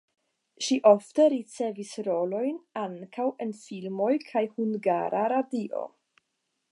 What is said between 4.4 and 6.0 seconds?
Hungara Radio.